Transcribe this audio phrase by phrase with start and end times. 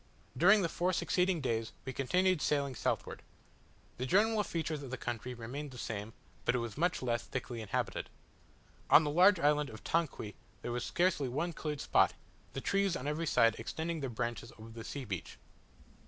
[0.35, 3.21] During the four succeeding days we continued sailing southward.
[3.97, 7.61] The general features of the country remained the same, but it was much less thickly
[7.61, 8.09] inhabited.
[8.89, 10.33] On the large island of Tanqui
[10.63, 12.15] there was scarcely one cleared spot,
[12.53, 15.37] the trees on every side extending their branches over the sea beach.